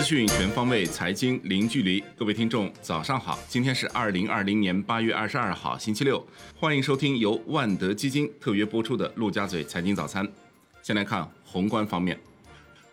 [0.00, 2.02] 资讯全方位，财经零距离。
[2.16, 3.38] 各位听众，早上好！
[3.46, 6.26] 今天是二零二零年八月二十二号，星期六。
[6.56, 10.26] 欢迎收听由万德基金特约播出的陆家嘴财经早餐。
[10.82, 12.18] 先来看宏观方面，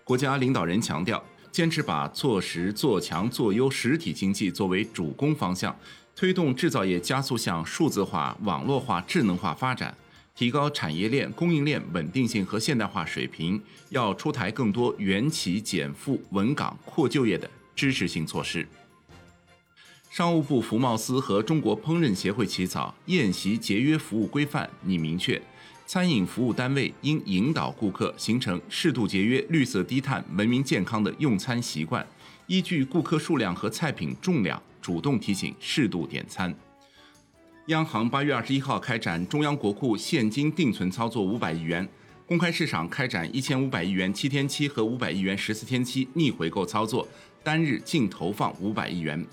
[0.04, 5.74] 国家领导人强调，坚持把做实、做强、做优实体经济作为主攻方向，
[6.14, 9.96] 推动制造业加速向数字化、网络化、智能化发展。
[10.38, 13.60] 提高产业链供应链稳定性和现代化水平，
[13.90, 18.68] 要出台更多援企减负、稳岗、扩就业的支持性措施。
[20.12, 25.42] 商务部服贸司和中国烹饪协会起草《宴席节约服务规范》，拟明确，
[25.88, 32.06] 餐饮服务单位应引导顾客形成适度节约、绿色低碳、文明健康的用餐习惯，
[32.46, 36.56] 依据顾客数量和菜品重量，主动提醒适度点餐。
[37.68, 41.86] 央行八月二十一号开展中央国库现金定存操作五百亿元，
[42.26, 47.06] 公开市场开展一千五百亿元七天期和五百亿元十四天期逆回购操作，
[47.44, 49.26] 单日净投放五百亿元。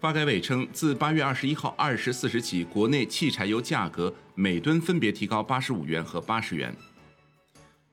[0.00, 6.74] 发改委称，自八月二十一号二十四时起，国内汽柴油价格每吨分别提高八十五元和八十元。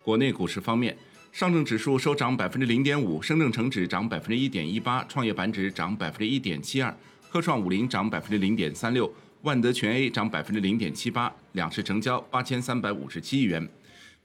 [0.02, 0.98] 国内股市方面，
[1.34, 6.96] 上证指数收涨百分之零点五，深证成指涨百分之一点一八，创业板指涨百分之一点七二，
[7.30, 9.14] 科创五零涨百分之零点三六。
[9.44, 13.68] 万德全 A 涨百分之零点七八，两市成交八千三百五十七亿元。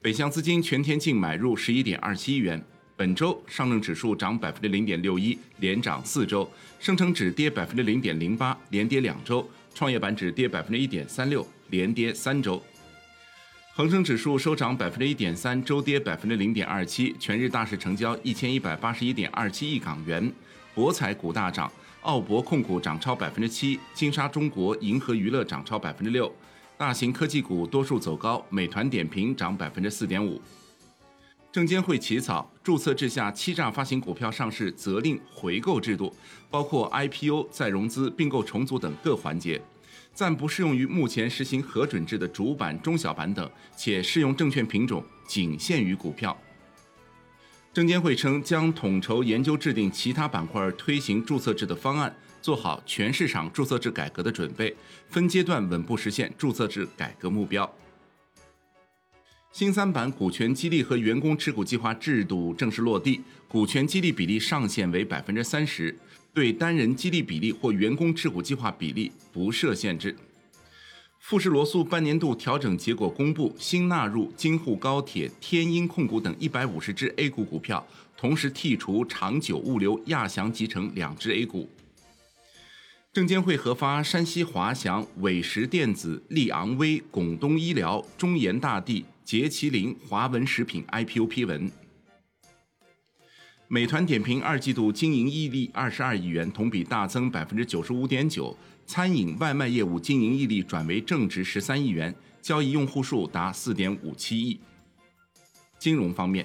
[0.01, 2.63] 北向资金全天净买入十一点二七亿元。
[2.95, 12.63] 本周上证指数涨百分之零点六一，连涨四周；深成指跌百分之零点零八，连跌两周；创业板指跌百分之一点三六，连跌三周。
[13.73, 17.13] 恒生指数收涨百分之一点三，周跌百分之零点二七。
[17.19, 20.31] 全日大市成交一千一百八十一点二七亿港元。
[20.73, 21.69] 博彩股大涨。
[22.03, 26.33] 奥博控股涨超百分之七，金沙中国、银河娱乐涨超百分之六，
[26.77, 30.41] 大型科技股多数走高，美团点评涨百分之四点五。
[31.51, 36.15] 证监会起草注册制下欺诈发行股票上市责令回购制度，
[36.49, 39.61] 包括 IPO、再融资、并购重组等各环节，
[40.13, 46.37] 暂不适用于目前实行核准制的主板、中小板等，且适用证券品种仅限于股票。
[47.79, 54.75] 证监会称，将统筹研究制定其他板块推行注册制的方案，做好全市场注册制改革的准备，
[55.09, 57.73] 分阶段稳步实现注册制改革目标。
[59.53, 65.97] 新三板股权激励和员工持股计划制度正式落地，股权激励比例上限为百分之三十，
[66.33, 70.13] 对单人激励比例或员工持股计划比例不设限制。
[71.19, 77.85] 富士罗素半年度调整结果公布，新纳入京沪高铁、天鹰控股等一百五十只 A 股股票，
[78.17, 81.69] 同时剔除长久物流、亚翔集成两只 A 股。
[83.11, 91.69] 证监会核发山西华翔、伟实电子、利昂威、拱东医疗、中研大地、杰麒麟、华文食品 IPO 批文。
[93.71, 98.57] 美团点评二季度经营溢利二十二亿元，同比大增百分之九十五点九。
[98.87, 104.59] 餐饮外卖业务经营溢利转为正值十三亿元，交易用户数达四点五七亿。
[105.77, 106.43] 金融方面，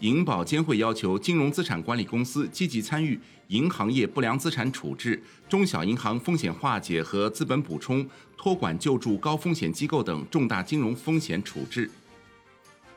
[0.00, 11.90] 银保监会要求金融资产管理公司积极参与银行业不良资产处置、中小银行风险化解和资本补充、托管救助高风险机构等重大金融风险处置。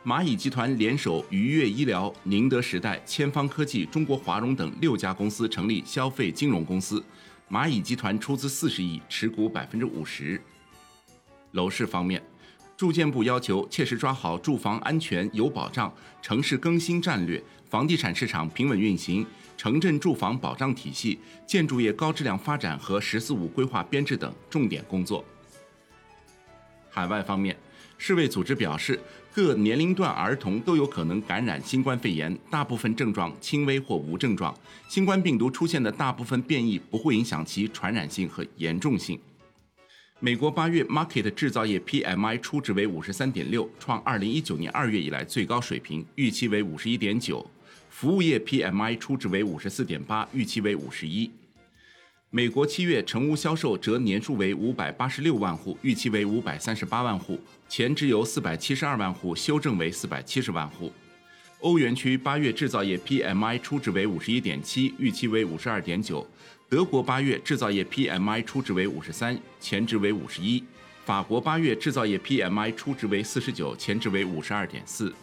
[0.05, 7.03] 蚂蚁集团联手愉悦医疗、宁德时代、千方科技、中国华融等六家公司成立消费金融公司。
[7.49, 10.39] 蚂蚁集团出资四十亿，持股百分之五十。
[11.53, 12.21] 楼市方面，
[12.77, 19.25] 住建部要求切实抓好住房安全有保障、城市更新战略、房地产市场平稳运行、
[19.57, 25.25] 城镇住房保障体系、建筑业高质量发展和“十四五”规划编制等重点工作。
[26.91, 27.57] 海外方面。
[27.97, 28.99] 世卫组织表示，
[29.33, 34.55] 各年龄段儿童都有可能感染新冠肺炎，大部分症状轻微或无症状。
[34.87, 39.19] 新冠病毒出现的大部分变异不会影响其传染性和严重性。
[40.19, 47.45] 美国八月 Market 制造业 PMI 初值为五十三点六，创二零一九年二月以来最高水平，预期为五十一点九。
[47.89, 51.31] 服务业 PMI 初值为五十四点八，预期为五十一。
[52.35, 57.39] 美国七月成屋销售折年数为五百八十六万户，预期为五百三十八万户，
[57.69, 60.91] 前值由四百七十二万户修正为四百七十万户。
[61.61, 66.27] 欧元区八月制造业 PMI 初值为五十一点七，预期为五十二点九。
[66.67, 70.61] 德国八月制造业 PMI 初值为五十三，前值为五十一。
[71.05, 75.15] 法国八月制造业 PMI 初值为四十九，前值为五十二点四。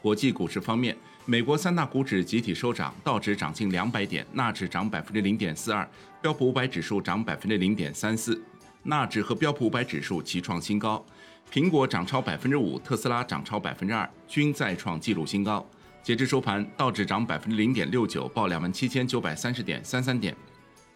[0.00, 0.96] 国际股市方面。
[1.24, 5.86] 美国三大股指集体收涨，道指涨近两百点，纳指涨百分之零点四二，
[6.22, 8.42] 标普五百指数涨百分之零点三四，
[8.84, 11.04] 纳指和标普五百指数齐创新高。
[11.52, 15.66] 苹果涨超百分之五，特斯拉涨超百分之二，均再创纪录新高。
[16.02, 20.34] 截至收盘，道指涨百分之零点六九，报两万七千九百三十点三三点；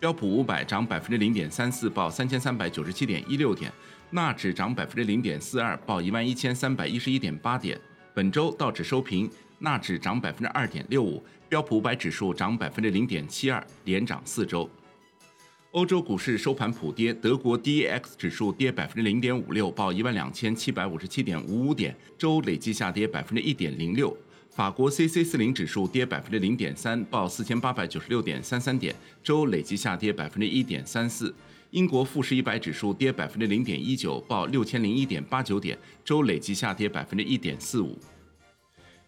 [0.00, 3.70] 标普五百涨百分之零点三四，报三千三百九十七点一六点；
[4.08, 7.78] 纳指涨百分之零点四二，报一万一千三百一十一点八点。
[8.14, 14.68] 本周道指收平，纳指涨百分之二点六五，标普五百指数涨百分之零点七二，连涨四周。
[15.70, 24.14] 欧洲股市收盘普跌，德国 D A X 指数跌百分之零点五六，报一万两千七百五十七点五五点，周累计下跌百分之一点零六。
[24.54, 28.94] 法国 C C 四零指数跌百分之零点三，报四千八百九十六点三三点，
[29.24, 31.34] 周累计下跌百分之一点三四。
[31.70, 37.98] 英国富时一百指数跌百分之零点一九，报六千零一点八九点，周累计下跌百分之一点四五。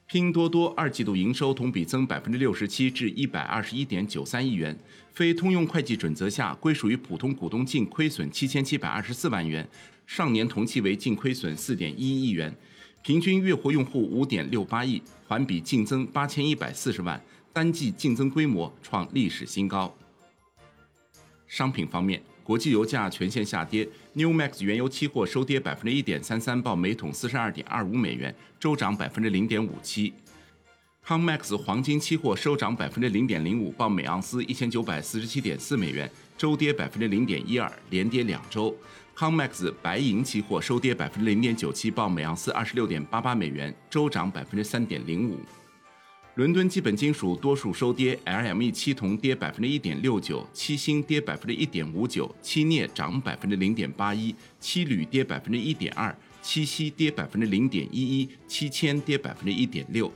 [0.06, 4.74] 拼多多二季度营收同比增百分之六十七，至一百二十一点九三亿元，
[5.12, 9.68] 非通用会计准则下归属于普通股东净亏损七千七百二十四万元，
[10.06, 12.54] 上年同期为净亏损四点一亿元，
[13.04, 17.22] 平均月活用户五点六八亿，环比净增八千一百四十万，
[17.52, 19.94] 单季净增规模创历史新高。
[21.46, 22.22] 商品方面。
[22.42, 30.12] 国际油价全线下跌，New Max 原油期货收跌百分之一点三三，报每桶四十二点二五美元，周涨百分之零点五七。
[31.06, 38.74] Comex 黄金期货收涨百分之零点零五，报每盎司一千九百四十七点四美元，周跌百分之零点一二，连跌两周。
[39.14, 45.38] Comex 白银期货收跌百分之零点九七，报每盎司二十六点八八美元，周涨百分之三点零五。
[46.36, 60.10] 伦敦基本金属多数收跌，LME 七铜跌百分之一点六九，七锌跌百分之一点五九，七镍涨百分之零点八一，七铝跌百分之一点二，七锡跌百分之零点一一，七铅跌百分之一点六。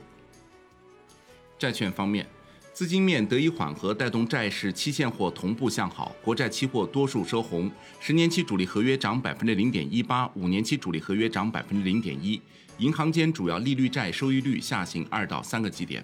[1.59, 2.25] 债券方面，
[2.73, 7.69] 资金面得以缓和，带动债市期现货同步向好，国债期货多数收红，
[7.99, 12.41] 十年期主力合约涨百分之零点一八，五年期主力合约涨百分之零点一。
[12.77, 16.01] 银行间主要利率债收益率下行二到三个基点。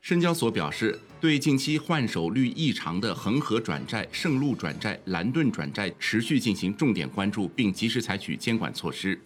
[0.00, 9.20] 深交所表示，对近期换手率异常的恒河转债、盛路转债、蓝盾转债持续进行重点关注，并及时采取监管措施。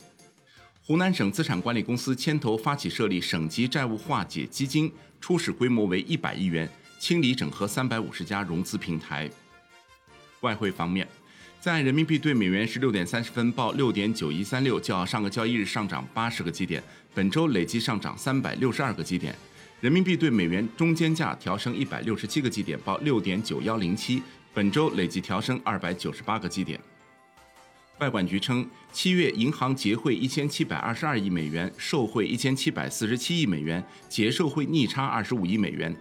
[0.84, 6.69] 湖南省资产管理公司牵头发起设立省级债务化解基金，初始规模为一百亿元，
[6.99, 9.31] 清理整合三百五十家融资平台。
[10.40, 11.06] 外汇方面。
[11.61, 16.82] 在人民币对美元十六点三十分报六点九一三六，较上个交易日上涨八十个基点，
[17.14, 19.32] 本周累计上涨三百六十二个基点。
[19.81, 24.20] 人民币对美元中间价调升一百六十七个基点，报六点九幺零七，
[24.52, 26.81] 本周累计调升二百九十八个基点。
[28.02, 35.94] 外管局称，七月银行结汇一千七百二十二亿美元，售汇一千七百四十七亿美元，结售汇逆差二十五亿美元。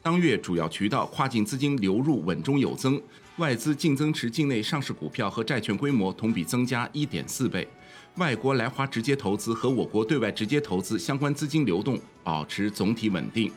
[0.00, 2.98] 当月主要渠道跨境资金流入稳中有增。
[3.36, 7.68] 外资净增持境内上市股票和债券规模同比增加一点四倍，
[8.16, 13.52] 外国来华直接投资和我国对外直接投资相关资金流动保持总体稳定。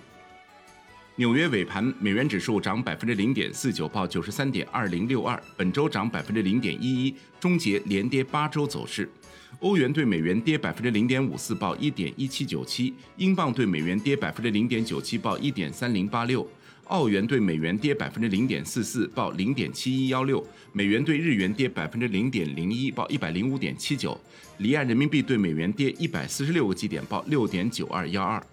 [1.18, 9.10] 纽约尾盘，美元指数涨百分之零点四九，报九十三点二零六二，本周涨百分之零点一一，终结连跌八周走势。
[9.62, 16.46] 欧元对美元跌百分之零点五四，报一点一七九七；英镑对美元跌百分之零点九七，报一点三零八六。
[16.88, 20.38] 澳元对美元跌百分之零点四四，报零点七一幺六；
[20.74, 24.12] 美元对日元跌百分之零点零一，报一百零五点七九；
[24.58, 28.46] 离岸人民币对美元跌一百四十六个基点，报六点九二幺二。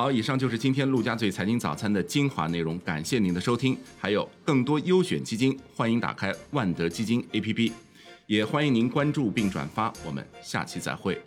[0.00, 3.76] 好，以上就是今天陆家嘴财经早餐的精华内容，感谢您的收听。
[3.98, 7.70] 还有更多优选基金，欢迎打开万德基金 APP，
[8.26, 9.92] 也欢迎您关注并转发。
[10.06, 11.20] 我们下期再会。